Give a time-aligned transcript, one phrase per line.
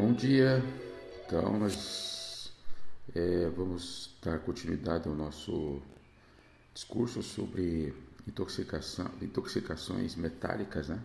[0.00, 0.62] Bom dia.
[1.26, 2.52] Então, nós
[3.16, 5.82] é, vamos dar continuidade ao nosso
[6.72, 7.92] discurso sobre
[8.24, 11.00] intoxicação, intoxicações metálicas, né?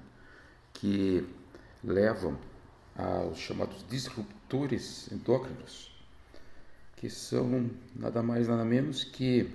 [0.76, 1.28] Que
[1.84, 2.38] levam
[2.96, 5.92] aos chamados disruptores endócrinos,
[6.96, 9.50] que são nada mais nada menos que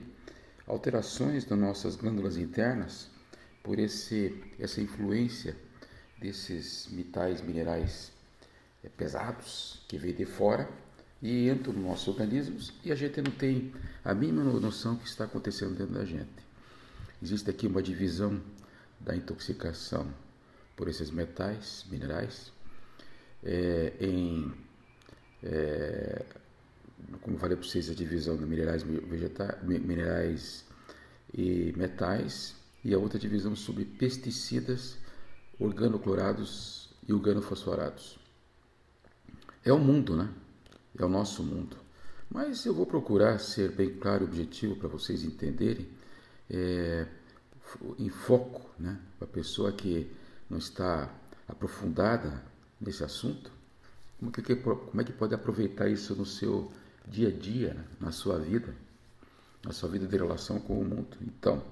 [0.67, 3.09] alterações das nossas glândulas internas
[3.63, 5.57] por esse, essa influência
[6.21, 8.18] desses metais minerais
[8.97, 10.69] pesados que vêm de fora
[11.21, 13.73] e entram no nosso organismo e a gente não tem
[14.05, 16.47] a mínima noção do que está acontecendo dentro da gente.
[17.23, 18.41] Existe aqui uma divisão
[19.01, 20.13] da intoxicação
[20.77, 22.53] por esses metais minerais
[23.43, 24.53] é, em
[25.43, 26.25] é,
[27.21, 30.65] como falei para vocês a divisão de minerais vegetais minerais
[31.33, 34.97] e metais e a outra divisão sobre pesticidas
[35.59, 38.19] organoclorados e organofosforados
[39.65, 40.29] é o mundo, né?
[40.99, 41.77] É o nosso mundo.
[42.31, 45.89] Mas eu vou procurar ser bem claro e objetivo para vocês entenderem,
[46.51, 47.07] é,
[47.99, 48.99] em foco, né?
[49.19, 50.11] Para a pessoa que
[50.49, 51.13] não está
[51.47, 52.43] aprofundada
[52.81, 53.51] nesse assunto,
[54.19, 56.71] como, que, como é que pode aproveitar isso no seu
[57.07, 57.85] dia a dia, né?
[58.01, 58.75] na sua vida,
[59.65, 61.17] na sua vida de relação com o mundo.
[61.23, 61.63] Então, o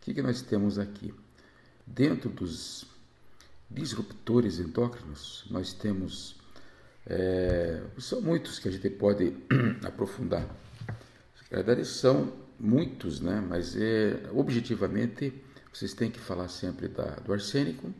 [0.00, 1.14] que, que nós temos aqui?
[1.86, 2.86] Dentro dos
[3.70, 6.36] disruptores endócrinos, nós temos
[7.06, 9.36] é, são muitos que a gente pode
[9.84, 10.46] aprofundar.
[11.50, 13.40] Na verdade, são muitos, né?
[13.40, 15.32] mas é, objetivamente
[15.72, 17.92] vocês têm que falar sempre da, do arsênico,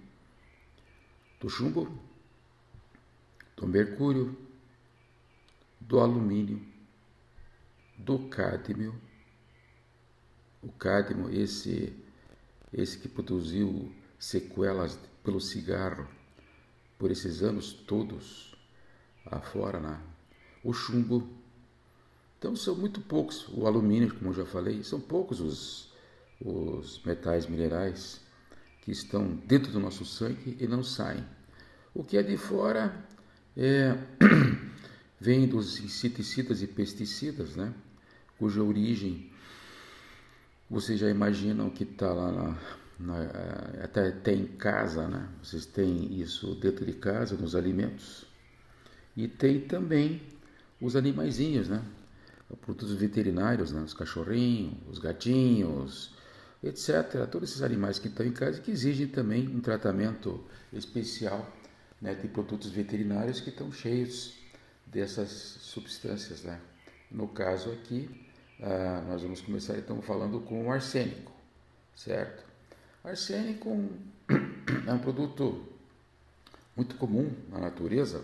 [1.41, 2.01] do chumbo,
[3.57, 4.37] do mercúrio,
[5.81, 6.65] do alumínio,
[7.99, 8.95] do cádmio.
[10.63, 11.93] O cádmio, esse,
[12.73, 16.09] esse que produziu sequelas pelo cigarro
[16.99, 18.54] por esses anos todos,
[19.27, 20.01] afora, né?
[20.63, 21.29] o chumbo.
[22.39, 25.93] Então são muito poucos, o alumínio, como já falei, são poucos os,
[26.41, 28.21] os metais minerais
[28.83, 31.25] que estão dentro do nosso sangue e não saem.
[31.95, 32.95] O que é de fora
[33.57, 33.97] é,
[35.19, 37.73] vem dos inseticidas e pesticidas, né?
[38.39, 39.31] cuja origem
[40.69, 42.59] vocês já imaginam que está lá na,
[42.99, 45.29] na, até, até em casa, né?
[45.43, 48.27] vocês têm isso dentro de casa, nos alimentos.
[49.17, 50.23] E tem também
[50.81, 51.83] os animaizinhos, né?
[52.61, 53.83] Produtos veterinários, né?
[53.83, 56.15] Os cachorrinhos, os gatinhos,
[56.63, 57.27] etc.
[57.31, 61.51] Todos esses animais que estão em casa e que exigem também um tratamento especial
[62.01, 64.35] né, de produtos veterinários que estão cheios
[64.87, 66.43] dessas substâncias.
[66.43, 66.61] Né?
[67.11, 68.09] No caso aqui,
[68.61, 71.33] ah, nós vamos começar então falando com o arsênico,
[71.95, 72.45] certo?
[73.03, 73.69] Arsênico
[74.87, 75.67] é um produto
[76.77, 78.23] muito comum na natureza,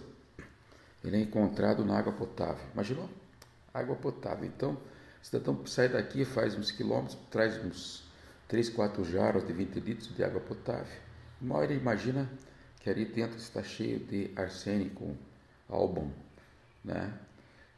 [1.03, 2.65] ele é encontrado na água potável.
[2.73, 3.09] Imaginou?
[3.73, 4.45] Água potável.
[4.47, 4.73] Então,
[5.23, 8.05] o cidadão sai daqui, faz uns quilômetros, traz uns
[8.49, 10.99] 3, 4 jarros de 20 litros de água potável.
[11.41, 12.31] Uma hora imagina
[12.81, 15.17] que ali dentro está cheio de arsênico,
[15.69, 16.11] álbum,
[16.85, 17.13] né?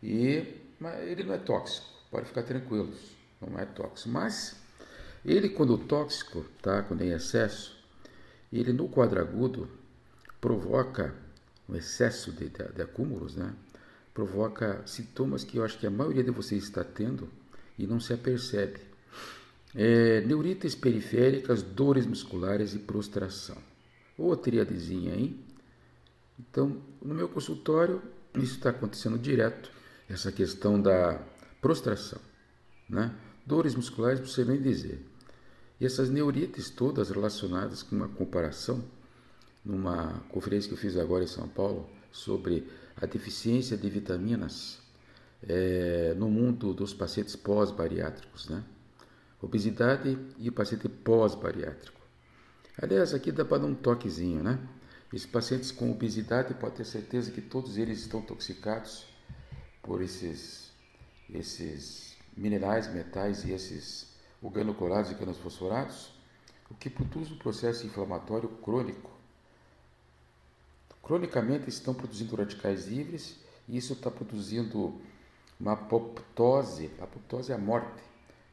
[0.03, 0.61] E
[1.03, 4.09] ele não é tóxico, pode ficar tranquilos, não é tóxico.
[4.09, 4.57] Mas
[5.25, 7.77] ele, quando tóxico, tá, quando é em excesso,
[8.53, 9.69] ele no quadro agudo
[10.41, 11.15] provoca
[11.73, 13.55] um excesso de, de, de acúmulos, né,
[14.13, 17.29] provoca sintomas que eu acho que a maioria de vocês está tendo
[17.79, 18.81] e não se apercebe.
[19.75, 23.57] É, neurites periféricas, dores musculares e prostração.
[24.19, 25.43] Ou a triadezinha aí.
[26.39, 28.03] Então, no meu consultório,
[28.35, 29.71] isso está acontecendo direto,
[30.09, 31.19] essa questão da
[31.61, 32.21] prostração,
[32.89, 33.15] né?
[33.47, 35.01] Dores musculares, para você nem dizer.
[35.81, 38.85] E essas neurites todas relacionadas com uma comparação
[39.65, 44.81] numa conferência que eu fiz agora em São Paulo sobre a deficiência de vitaminas
[45.49, 48.63] é, no mundo dos pacientes pós-bariátricos, né?
[49.41, 52.01] Obesidade e paciente pós-bariátrico.
[52.81, 54.59] Aliás, aqui dá para dar um toquezinho, né?
[55.13, 59.05] Esses pacientes com obesidade, pode ter certeza que todos eles estão intoxicados
[59.83, 60.73] por esses,
[61.29, 66.13] esses minerais, metais e esses organoclorados e canosfosforados,
[66.71, 69.12] o que produz um processo inflamatório crônico
[71.03, 73.37] cronicamente estão produzindo radicais livres
[73.69, 75.01] e isso está produzindo
[75.59, 76.91] uma apoptose.
[77.01, 78.03] A apoptose é a morte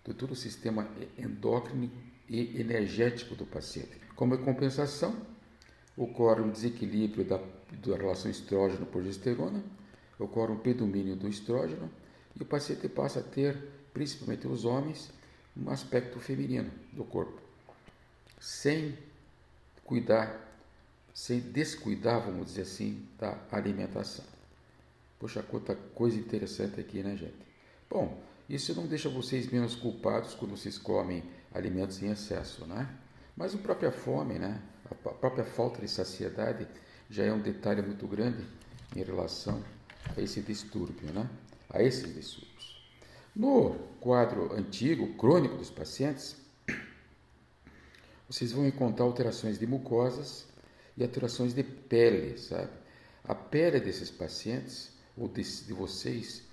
[0.06, 1.90] de todo o sistema endócrino
[2.28, 4.00] e energético do paciente.
[4.16, 5.16] Como compensação,
[5.96, 9.64] ocorre um desequilíbrio da, da relação estrógeno-progesterona,
[10.18, 11.90] ocorre um predomínio do estrógeno
[12.36, 13.58] e o paciente passa a ter,
[13.94, 15.12] principalmente os homens,
[15.56, 17.40] um aspecto feminino do corpo,
[18.40, 18.98] sem
[19.84, 20.49] cuidar
[21.20, 24.24] sem descuidar, vamos dizer assim, da alimentação.
[25.20, 27.36] Poxa, quanta coisa interessante aqui, né, gente?
[27.90, 31.22] Bom, isso não deixa vocês menos culpados quando vocês comem
[31.54, 32.88] alimentos em excesso, né?
[33.36, 34.62] Mas a própria fome, né?
[34.90, 36.66] A própria falta de saciedade
[37.10, 38.48] já é um detalhe muito grande
[38.96, 39.62] em relação
[40.16, 41.30] a esse distúrbio, né?
[41.70, 42.82] A esses distúrbios.
[43.36, 46.38] No quadro antigo, crônico dos pacientes,
[48.30, 50.48] vocês vão encontrar alterações de mucosas
[51.00, 52.70] e alterações de pele, sabe?
[53.24, 56.44] A pele desses pacientes, ou de, de vocês,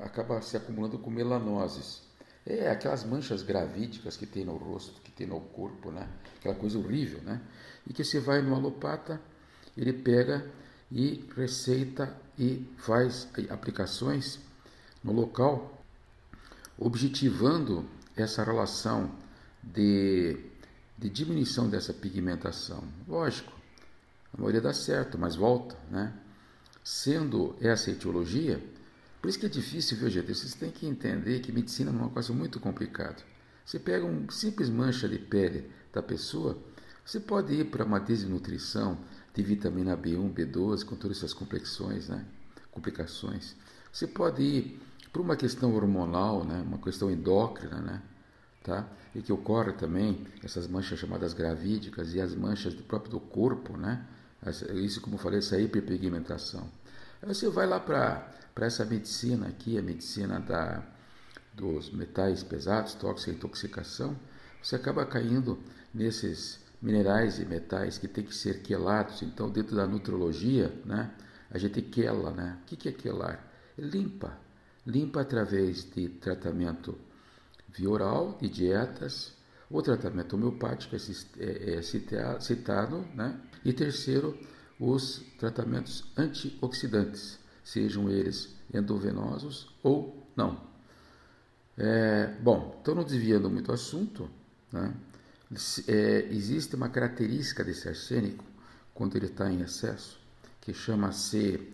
[0.00, 2.02] acaba se acumulando com melanoses.
[2.46, 6.08] É aquelas manchas gravídicas que tem no rosto, que tem no corpo, né?
[6.38, 7.42] Aquela coisa horrível, né?
[7.86, 9.20] E que você vai no alopata,
[9.76, 10.48] ele pega
[10.90, 14.38] e receita e faz aplicações
[15.02, 15.82] no local,
[16.78, 17.84] objetivando
[18.16, 19.10] essa relação
[19.62, 20.38] de,
[20.96, 22.84] de diminuição dessa pigmentação.
[23.08, 23.55] Lógico,
[24.32, 26.12] a maioria dá certo, mas volta, né?
[26.82, 28.62] Sendo essa etiologia,
[29.20, 30.34] por isso que é difícil, viu, gente?
[30.34, 33.16] Vocês têm que entender que medicina é uma coisa muito complicada.
[33.64, 36.56] Você pega uma simples mancha de pele da pessoa,
[37.04, 38.98] você pode ir para uma desnutrição
[39.34, 42.24] de vitamina B1, B12, com todas essas complexões, né?
[42.70, 43.54] complicações.
[43.92, 44.80] Você pode ir
[45.12, 46.62] para uma questão hormonal, né?
[46.66, 48.02] uma questão endócrina, né?
[48.62, 48.88] tá?
[49.14, 53.76] e que ocorre também essas manchas chamadas gravídicas e as manchas do próprio do corpo,
[53.76, 54.06] né?
[54.50, 56.70] Isso como eu falei, essa hiperpigmentação.
[57.22, 60.82] Aí você vai lá para essa medicina aqui, a medicina da,
[61.54, 64.16] dos metais pesados, tóxica e intoxicação,
[64.62, 65.58] você acaba caindo
[65.94, 69.22] nesses minerais e metais que têm que ser quelados.
[69.22, 71.10] Então, dentro da nutrologia, né,
[71.50, 72.30] a gente quela.
[72.30, 72.58] Né?
[72.62, 73.52] O que é quelar?
[73.78, 74.36] Limpa.
[74.86, 76.98] Limpa através de tratamento
[77.68, 79.32] via oral, de dietas,
[79.70, 80.98] o tratamento homeopático é,
[81.44, 81.82] é, é
[82.40, 83.40] citado, né?
[83.64, 84.38] e terceiro,
[84.78, 90.60] os tratamentos antioxidantes, sejam eles endovenosos ou não.
[91.76, 94.30] É, bom, então não desviando muito o assunto,
[94.72, 94.94] né?
[95.88, 98.44] é, existe uma característica desse arsênico,
[98.94, 100.18] quando ele está em excesso,
[100.60, 101.72] que chama-se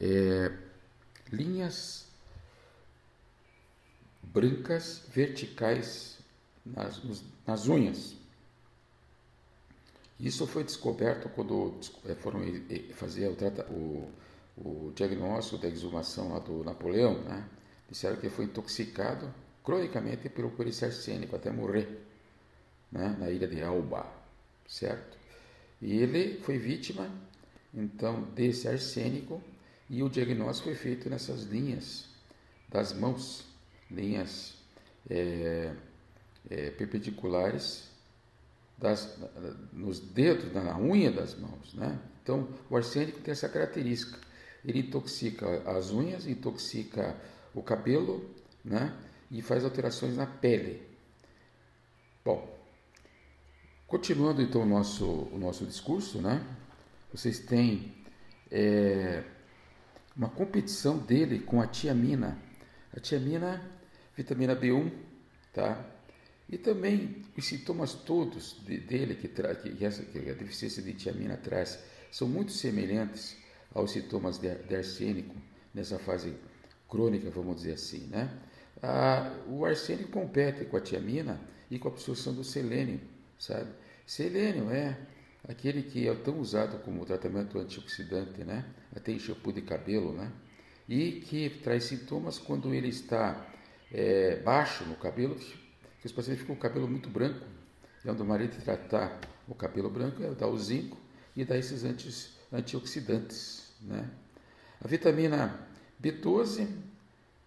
[0.00, 0.52] é,
[1.30, 2.06] linhas
[4.22, 6.15] brancas verticais
[6.74, 7.00] nas,
[7.46, 8.16] nas unhas.
[10.18, 12.40] Isso foi descoberto quando é, foram
[12.94, 17.22] fazer o, o, o diagnóstico da exumação lá do Napoleão.
[17.22, 17.48] Né?
[17.88, 19.32] Disseram que foi intoxicado
[19.62, 20.52] cronicamente pelo
[20.84, 22.06] arsênico até morrer
[22.90, 24.06] né, na ilha de Alba,
[24.66, 25.18] certo?
[25.82, 27.10] E ele foi vítima,
[27.74, 29.42] então, desse arsênico
[29.90, 32.06] e o diagnóstico foi feito nessas linhas
[32.68, 33.44] das mãos,
[33.90, 34.54] linhas
[35.10, 35.74] é,
[36.50, 37.88] é, perpendiculares
[38.78, 39.18] das,
[39.72, 41.98] nos dedos, na unha das mãos, né?
[42.22, 44.18] Então, o arsênico tem essa característica.
[44.64, 47.16] Ele intoxica as unhas, intoxica
[47.54, 48.28] o cabelo,
[48.64, 48.96] né?
[49.30, 50.82] E faz alterações na pele.
[52.24, 52.56] Bom,
[53.86, 56.44] Continuando então o nosso, o nosso discurso, né?
[57.12, 57.94] Vocês têm
[58.50, 59.22] é,
[60.16, 62.36] uma competição dele com a tiamina.
[62.92, 63.62] A tiamina,
[64.16, 64.90] vitamina B1,
[65.52, 65.84] tá?
[66.48, 70.92] E também os sintomas todos de, dele que, tra, que, essa, que a deficiência de
[70.92, 71.78] tiamina traz
[72.10, 73.36] são muito semelhantes
[73.74, 75.34] aos sintomas de, de arsênico
[75.74, 76.34] nessa fase
[76.88, 78.30] crônica, vamos dizer assim, né?
[78.82, 81.40] Ah, o arsênico compete com a tiamina
[81.70, 83.00] e com a absorção do selênio
[83.38, 83.70] sabe?
[84.06, 84.96] Selênio é
[85.48, 88.64] aquele que é tão usado como tratamento antioxidante, né?
[88.94, 90.30] Até em shampoo de cabelo, né?
[90.88, 93.46] E que traz sintomas quando ele está
[93.92, 95.38] é, baixo no cabelo,
[96.06, 97.44] que os pacientes ficam com o cabelo muito branco.
[98.04, 100.96] E onde o marido tratar o cabelo branco é dar o zinco
[101.34, 102.08] e dar esses anti,
[102.52, 104.08] antioxidantes, né?
[104.80, 105.66] A vitamina
[106.00, 106.68] B12,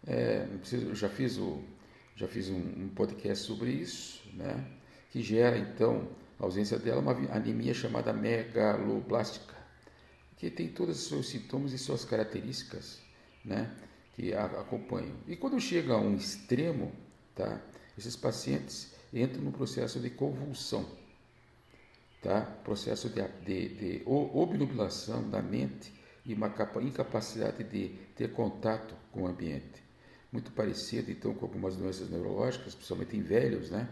[0.05, 0.47] é,
[0.93, 1.63] já fiz, o,
[2.15, 4.65] já fiz um, um podcast sobre isso, né?
[5.09, 6.07] que gera então
[6.39, 9.55] a ausência dela uma anemia chamada megaloblástica,
[10.37, 12.99] que tem todos os seus sintomas e suas características,
[13.43, 13.75] né,
[14.13, 15.15] que a acompanham.
[15.27, 16.93] E quando chega a um extremo,
[17.35, 17.59] tá,
[17.99, 20.85] esses pacientes entram no processo de convulsão,
[22.21, 25.93] tá, processo de, de, de obnubilação da mente
[26.25, 29.83] e uma incapacidade de ter contato com o ambiente.
[30.31, 33.89] Muito parecido, então, com algumas doenças neurológicas, principalmente em velhos, né?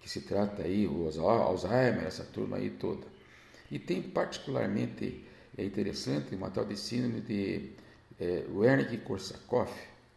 [0.00, 3.06] que se trata aí, o Alzheimer, essa turma aí toda.
[3.70, 5.24] E tem particularmente
[5.58, 7.72] é interessante uma tal de síndrome de
[8.18, 9.72] é, Wernicke-Korsakoff,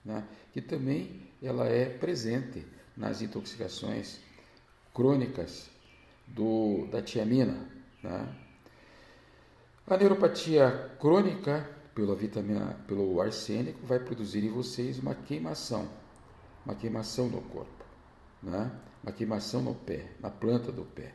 [0.05, 0.23] né,
[0.53, 4.19] que também ela é presente nas intoxicações
[4.93, 5.69] crônicas
[6.27, 7.67] do, da tiamina.
[8.01, 8.35] Né.
[9.87, 15.87] A neuropatia crônica pela vitamina, pelo arsênico, vai produzir em vocês uma queimação,
[16.65, 17.83] uma queimação no corpo,
[18.41, 18.71] né?
[19.03, 21.13] uma queimação no pé, na planta do pé.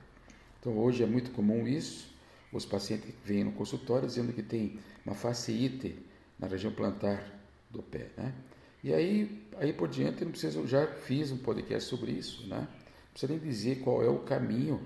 [0.61, 2.15] Então hoje é muito comum isso.
[2.53, 5.99] Os pacientes vêm no consultório dizendo que tem uma fasciite
[6.39, 7.23] na região plantar
[7.71, 8.35] do pé, né?
[8.83, 12.61] E aí, aí por diante, não preciso, já fiz um podcast sobre isso, né?
[12.61, 14.81] Não precisa nem dizer qual é o caminho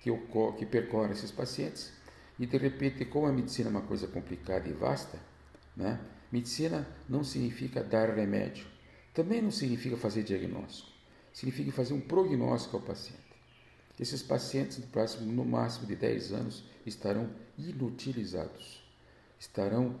[0.00, 0.18] que, eu,
[0.58, 1.92] que percorre esses pacientes.
[2.38, 5.18] E de repente, como a medicina é uma coisa complicada e vasta,
[5.76, 6.00] né?
[6.32, 8.66] Medicina não significa dar remédio,
[9.12, 10.90] também não significa fazer diagnóstico,
[11.32, 13.22] significa fazer um prognóstico ao paciente.
[14.00, 18.82] Esses pacientes, no, próximo, no máximo de 10 anos, estarão inutilizados,
[19.38, 19.94] estarão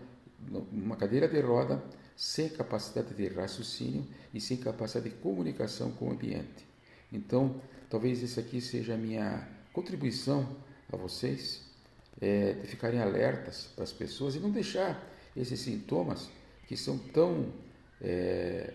[0.72, 1.82] numa cadeira de roda,
[2.16, 6.66] sem capacidade de raciocínio e sem capacidade de comunicação com o ambiente.
[7.12, 10.56] Então, talvez essa aqui seja a minha contribuição
[10.92, 11.62] a vocês,
[12.20, 15.02] é, de ficarem alertas para as pessoas e não deixar
[15.36, 16.30] esses sintomas
[16.66, 17.52] que são tão
[18.00, 18.72] é,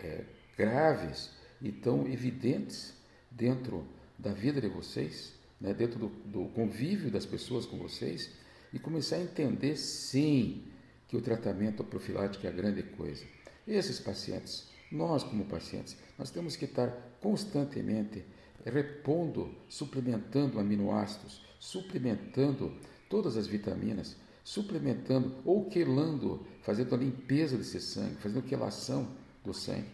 [0.00, 0.24] é,
[0.56, 1.30] graves
[1.62, 2.94] e tão evidentes
[3.30, 3.86] dentro
[4.18, 8.30] da vida de vocês, né, dentro do, do convívio das pessoas com vocês,
[8.72, 10.64] e começar a entender, sim,
[11.08, 13.24] que o tratamento profilático é a grande coisa.
[13.66, 18.24] Esses pacientes, nós como pacientes, nós temos que estar constantemente
[18.64, 22.72] repondo, suplementando aminoácidos, suplementando
[23.08, 29.08] todas as vitaminas, suplementando ou quelando, fazendo a limpeza desse sangue, fazendo quelação
[29.44, 29.88] do sangue,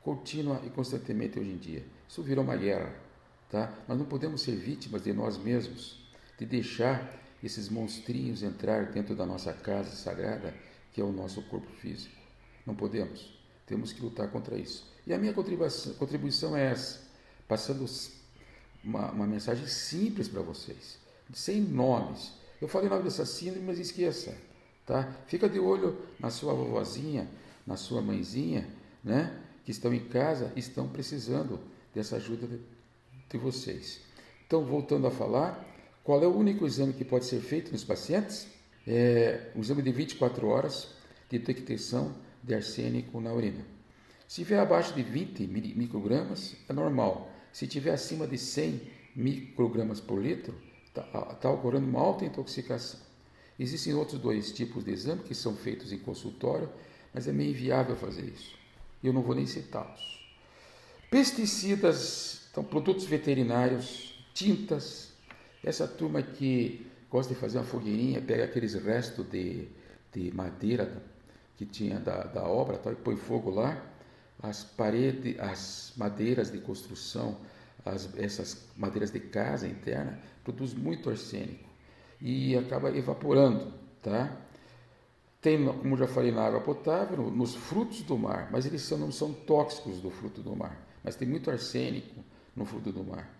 [0.00, 1.84] contínua e constantemente hoje em dia.
[2.08, 2.94] Isso virou uma guerra,
[3.50, 3.74] tá?
[3.88, 6.06] Nós não podemos ser vítimas de nós mesmos,
[6.38, 10.54] de deixar esses monstrinhos entrar dentro da nossa casa sagrada,
[10.92, 12.14] que é o nosso corpo físico.
[12.64, 13.36] Não podemos.
[13.66, 14.86] Temos que lutar contra isso.
[15.06, 17.00] E a minha contribuição, é essa,
[17.46, 17.84] passando
[18.82, 20.98] uma, uma mensagem simples para vocês,
[21.32, 22.32] sem nomes.
[22.60, 24.36] Eu falei nome dessa síndrome, mas esqueça.
[24.84, 25.12] Tá?
[25.26, 27.28] Fica de olho na sua vovozinha,
[27.66, 28.68] na sua mãezinha,
[29.02, 29.42] né?
[29.64, 31.60] que estão em casa, estão precisando
[31.92, 32.60] dessa ajuda de,
[33.28, 34.00] de vocês.
[34.46, 35.64] Então, voltando a falar,
[36.06, 38.46] qual é o único exame que pode ser feito nos pacientes?
[38.86, 40.94] É um exame de 24 horas
[41.28, 43.66] de detecção de arsênico na urina.
[44.28, 47.28] Se tiver abaixo de 20 microgramas, é normal.
[47.52, 48.82] Se tiver acima de 100
[49.16, 50.54] microgramas por litro,
[50.86, 53.00] está tá ocorrendo uma alta intoxicação.
[53.58, 56.70] Existem outros dois tipos de exame que são feitos em consultório,
[57.12, 58.54] mas é meio inviável fazer isso.
[59.02, 60.24] Eu não vou nem citá-los.
[61.10, 65.15] Pesticidas, então, produtos veterinários, tintas,
[65.66, 69.66] essa turma que gosta de fazer uma fogueirinha, pega aqueles restos de,
[70.14, 71.02] de madeira
[71.56, 73.82] que tinha da, da obra tal, e põe fogo lá,
[74.40, 77.38] as paredes, as madeiras de construção,
[77.84, 81.68] as, essas madeiras de casa interna, produz muito arsênico
[82.20, 84.36] e acaba evaporando, tá?
[85.40, 89.10] Tem, como já falei, na água potável, nos frutos do mar, mas eles são, não
[89.10, 93.35] são tóxicos do fruto do mar, mas tem muito arsênico no fruto do mar.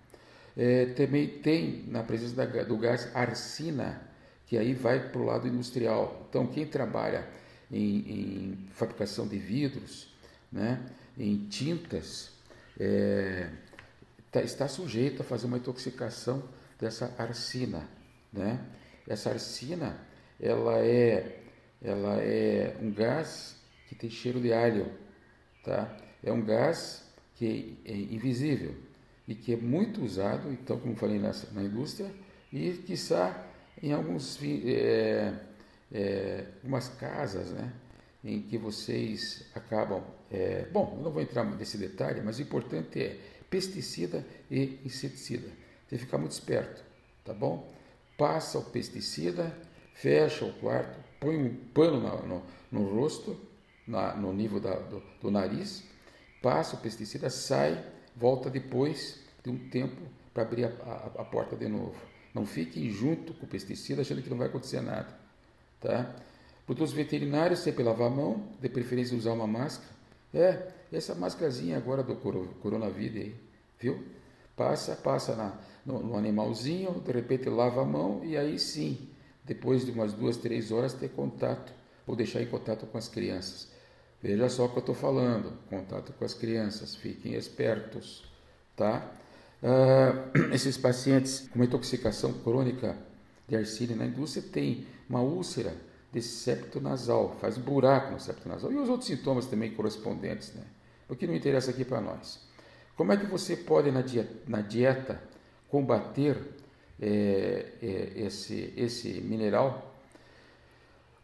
[0.57, 4.01] É, também tem, na presença da, do gás, arsina,
[4.47, 6.27] que aí vai para o lado industrial.
[6.29, 7.29] Então, quem trabalha
[7.71, 10.15] em, em fabricação de vidros,
[10.51, 10.81] né,
[11.19, 12.31] em tintas,
[12.81, 13.51] é,
[14.33, 16.43] tá, está sujeito a fazer uma intoxicação
[16.81, 17.87] dessa arsina.
[18.33, 18.59] Né?
[19.07, 20.01] Essa arsina,
[20.41, 21.43] ela é,
[21.83, 23.57] ela é um gás
[23.89, 24.91] que tem cheiro de alho.
[25.63, 25.95] Tá?
[26.23, 28.86] É um gás que é invisível
[29.27, 32.11] e que é muito usado, então, como falei, nessa, na indústria
[32.53, 33.45] e, quiçá,
[33.83, 35.35] em alguns, é,
[35.93, 37.73] é, algumas casas, né,
[38.25, 40.03] em que vocês acabam.
[40.31, 43.19] É, bom, não vou entrar nesse detalhe, mas o importante é
[43.51, 45.49] pesticida e inseticida.
[45.89, 46.83] Tem que ficar muito esperto,
[47.25, 47.73] tá bom?
[48.19, 49.57] Passa o pesticida,
[49.95, 52.43] fecha o quarto, põe um pano no, no,
[52.73, 53.39] no rosto,
[53.87, 55.85] na, no nível da, do, do nariz,
[56.43, 57.85] passa o pesticida, sai
[58.17, 60.01] volta depois de um tempo
[60.33, 61.95] para abrir a, a, a, porta de novo.
[62.35, 65.09] Não fiquem junto com o pesticida achando que não vai acontecer nada.
[65.81, 66.15] Tá?
[66.65, 69.89] Produtos veterinários, sempre lavar a mão, de preferência usar uma máscara.
[70.35, 73.35] É, essa máscarazinha agora do coronavírus aí,
[73.79, 74.05] viu?
[74.57, 79.09] Passa, passa na, no, no, animalzinho, de repente lava a mão e aí sim,
[79.45, 81.73] depois de umas duas, três horas, ter contato,
[82.07, 83.69] ou deixar em contato com as crianças.
[84.27, 88.25] Veja só o que eu estou falando, contato com as crianças, fiquem espertos,
[88.75, 89.09] tá?
[89.63, 92.99] Uh, esses pacientes com intoxicação crônica
[93.47, 95.77] de arsênio na indústria têm uma úlcera
[96.13, 100.65] de septo nasal, faz buraco no septo nasal e os outros sintomas também correspondentes, né?
[101.09, 102.41] O que não interessa aqui para nós.
[102.97, 105.23] Como é que você pode na dieta, na dieta
[105.69, 106.37] combater
[107.01, 109.86] é, é, esse, esse mineral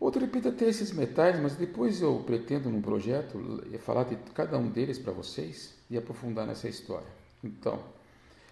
[0.02, 3.38] Ou de repente até esses metais, mas depois eu pretendo num projeto
[3.78, 7.06] falar de cada um deles para vocês e aprofundar nessa história.
[7.42, 7.80] Então,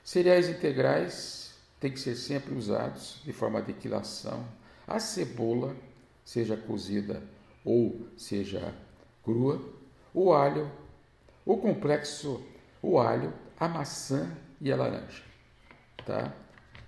[0.05, 4.47] cereais integrais têm que ser sempre usados de forma de quilação.
[4.87, 5.75] A cebola,
[6.25, 7.21] seja cozida
[7.65, 8.73] ou seja
[9.25, 9.61] crua,
[10.15, 10.71] o alho,
[11.45, 12.41] o complexo,
[12.81, 14.31] o alho, a maçã
[14.61, 15.25] e a laranja,
[16.07, 16.33] tá?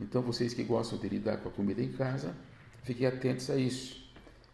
[0.01, 2.33] Então vocês que gostam de lidar com a comida em casa,
[2.85, 4.03] fiquem atentos a isso.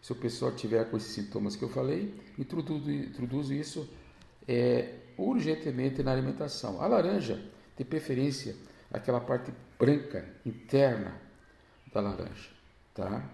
[0.01, 3.89] Se o pessoal tiver com esses sintomas que eu falei, introduzo, introduzo isso
[4.47, 6.81] é, urgentemente na alimentação.
[6.81, 7.43] A laranja,
[7.77, 8.57] de preferência,
[8.91, 11.15] aquela parte branca interna
[11.93, 12.51] da laranja,
[12.95, 13.29] tá?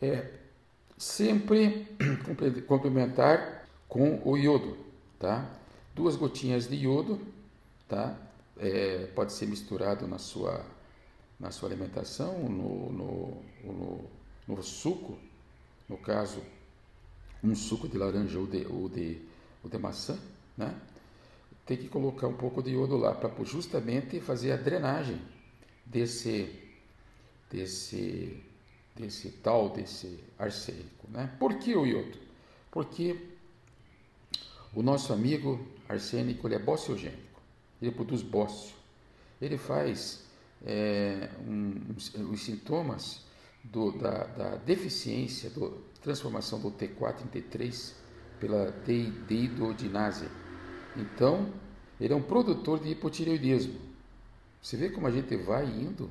[0.00, 0.30] É,
[0.96, 1.88] sempre
[2.66, 4.76] complementar com o iodo,
[5.18, 5.50] tá?
[5.94, 7.20] Duas gotinhas de iodo,
[7.88, 8.16] tá?
[8.58, 10.64] É, pode ser misturado na sua
[11.42, 14.04] na sua alimentação, no, no, no
[14.46, 15.18] no suco,
[15.88, 16.42] no caso,
[17.42, 19.20] um suco de laranja ou de, ou de,
[19.62, 20.18] ou de maçã,
[20.56, 20.74] né?
[21.64, 25.20] tem que colocar um pouco de iodo lá para justamente fazer a drenagem
[25.86, 26.52] desse,
[27.50, 28.42] desse,
[28.96, 31.08] desse tal, desse arsênico.
[31.08, 31.30] Né?
[31.38, 32.18] Por que o iodo?
[32.70, 33.16] Porque
[34.74, 37.40] o nosso amigo arsênico ele é bociogênico,
[37.80, 38.74] ele produz bócio.
[39.40, 40.24] Ele faz
[40.64, 41.74] é, um,
[42.30, 43.22] os sintomas
[43.64, 45.68] do, da, da, deficiência, da
[46.00, 47.92] transformação do T4 em T3
[48.40, 48.70] pela
[49.28, 50.26] deidodinase.
[50.96, 51.52] Então,
[52.00, 53.78] ele é um produtor de hipotireoidismo.
[54.60, 56.10] Você vê como a gente vai indo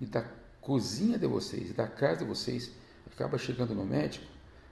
[0.00, 0.22] e da
[0.60, 2.70] cozinha de vocês, da casa de vocês,
[3.06, 4.26] acaba chegando no médico,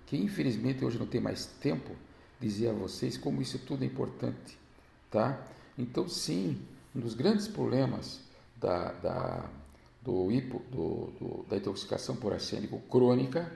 [0.06, 1.96] que infelizmente hoje não tem mais tempo
[2.40, 4.58] dizer a vocês como isso tudo é importante,
[5.10, 5.42] tá?
[5.76, 6.60] Então, sim,
[6.94, 8.20] um dos grandes problemas
[8.56, 9.50] da, da
[10.06, 13.50] do hipo, do, do, da intoxicação por arsênico crônica.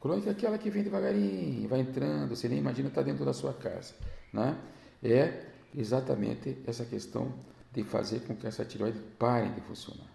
[0.00, 3.32] Crônica é aquela que vem devagarinho, vai entrando, você nem imagina estar tá dentro da
[3.32, 3.92] sua casa.
[4.32, 4.56] Né?
[5.02, 5.44] É
[5.76, 7.34] exatamente essa questão
[7.72, 10.06] de fazer com que essa tireoide pare de funcionar.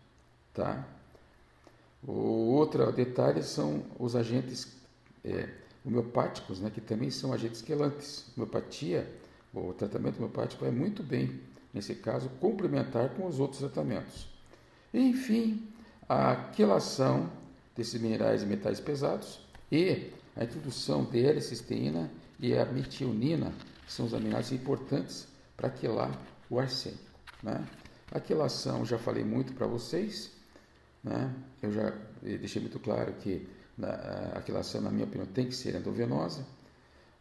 [0.54, 0.88] Tá?
[2.02, 2.14] O
[2.54, 4.74] outro detalhe são os agentes
[5.26, 5.50] é,
[5.86, 8.32] homeopáticos, né, que também são agentes quelantes.
[8.38, 9.12] Homeopatia,
[9.54, 11.42] o tratamento homeopático é muito bem,
[11.74, 14.37] nesse caso, complementar com os outros tratamentos.
[14.94, 15.68] Enfim,
[16.08, 17.30] a quelação
[17.76, 19.40] desses minerais e metais pesados
[19.72, 23.52] e a introdução de L-cisteína e a metionina,
[23.88, 26.12] são os aminoácidos importantes para quelar
[26.50, 27.04] o arsênico.
[27.42, 27.66] Né?
[28.12, 30.32] A quelação, já falei muito para vocês,
[31.04, 31.34] né?
[31.62, 33.48] eu já deixei muito claro que
[34.34, 36.46] a quelação, na minha opinião, tem que ser endovenosa,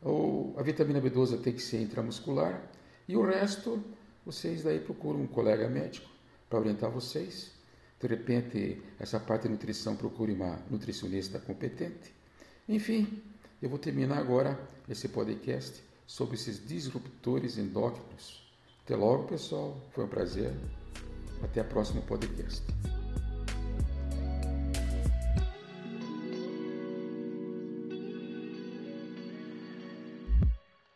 [0.02, 2.62] ou a vitamina B12 tem que ser intramuscular,
[3.09, 3.83] e o resto,
[4.24, 6.09] vocês daí procuram um colega médico
[6.48, 7.55] para orientar vocês
[8.00, 12.14] de repente, essa parte de nutrição, procure uma nutricionista competente.
[12.68, 13.22] Enfim,
[13.62, 18.46] eu vou terminar agora esse podcast sobre esses disruptores endócrinos.
[18.85, 19.80] Até logo, pessoal.
[19.92, 20.52] Foi um prazer.
[21.42, 22.62] Até a próxima podcast.